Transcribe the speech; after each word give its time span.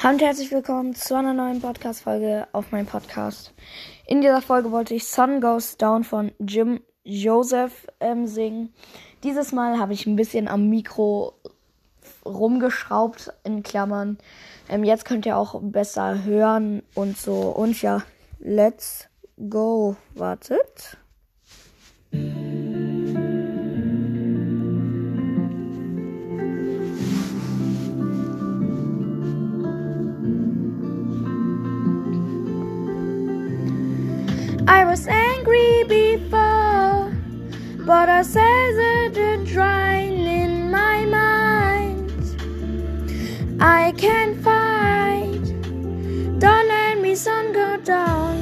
Hallo 0.00 0.14
und 0.14 0.22
herzlich 0.22 0.52
willkommen 0.52 0.94
zu 0.94 1.16
einer 1.16 1.34
neuen 1.34 1.60
Podcast-Folge 1.60 2.46
auf 2.52 2.70
meinem 2.70 2.86
Podcast. 2.86 3.52
In 4.06 4.20
dieser 4.20 4.40
Folge 4.40 4.70
wollte 4.70 4.94
ich 4.94 5.08
Sun 5.08 5.40
Goes 5.40 5.76
Down 5.76 6.04
von 6.04 6.30
Jim 6.38 6.80
Joseph 7.02 7.88
ähm, 7.98 8.28
singen. 8.28 8.72
Dieses 9.24 9.50
Mal 9.50 9.80
habe 9.80 9.94
ich 9.94 10.06
ein 10.06 10.14
bisschen 10.14 10.46
am 10.46 10.68
Mikro 10.68 11.34
rumgeschraubt, 12.24 13.32
in 13.42 13.64
Klammern. 13.64 14.18
Ähm, 14.68 14.84
jetzt 14.84 15.04
könnt 15.04 15.26
ihr 15.26 15.36
auch 15.36 15.60
besser 15.60 16.22
hören 16.22 16.84
und 16.94 17.18
so. 17.18 17.48
Und 17.50 17.82
ja, 17.82 18.04
let's 18.38 19.08
go. 19.50 19.96
Wartet. 20.14 20.96
Was 34.88 35.06
angry 35.06 35.84
before, 35.84 37.12
but 37.84 38.08
I 38.08 38.22
said 38.22 39.14
it 39.14 39.44
drying 39.44 40.24
in 40.24 40.70
my 40.70 41.04
mind. 41.04 42.10
I 43.60 43.92
can 43.98 44.34
fight, 44.42 45.44
don't 46.38 46.68
let 46.68 47.02
me 47.02 47.14
sun 47.14 47.52
go 47.52 47.76
down. 47.76 48.38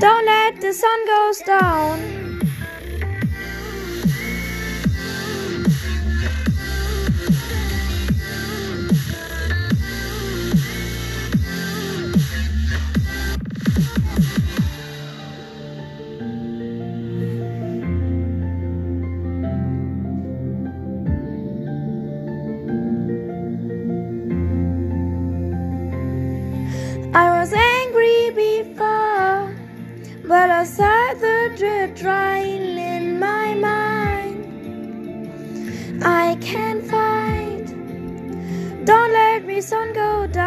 Don't 0.00 0.24
let 0.24 0.58
the 0.62 0.72
sun 0.72 1.06
goes 1.06 1.40
down. 1.40 2.23
I 27.16 27.30
was 27.38 27.52
angry 27.52 28.30
before, 28.30 29.54
but 30.26 30.50
I 30.50 30.64
saw 30.64 31.14
the 31.14 31.54
dirt 31.56 31.94
drying 31.94 32.76
in 32.76 33.20
my 33.20 33.54
mind. 33.54 34.44
I 36.04 36.34
can't 36.40 36.84
fight, 36.84 37.66
don't 38.84 39.12
let 39.12 39.44
me 39.46 39.60
sun 39.60 39.92
go 39.92 40.26
down. 40.26 40.43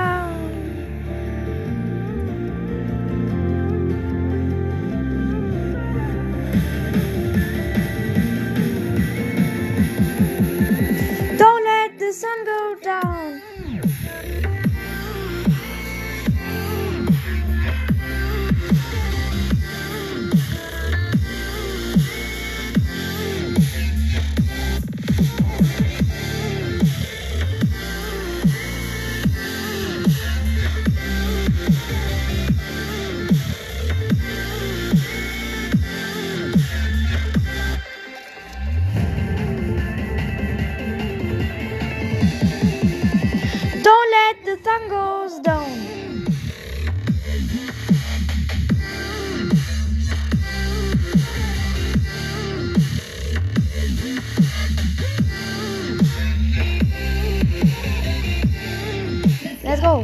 Let's 59.77 59.85
go. 59.85 60.03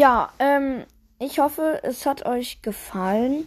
Ja, 0.00 0.32
ähm, 0.38 0.84
ich 1.20 1.38
hoffe, 1.38 1.80
es 1.82 2.06
hat 2.06 2.26
euch 2.26 2.62
gefallen. 2.62 3.46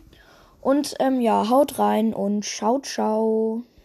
Und 0.61 0.95
ähm, 0.99 1.19
ja, 1.19 1.49
haut 1.49 1.77
rein 1.77 2.13
und 2.13 2.45
ciao, 2.45 2.79
ciao. 2.79 3.63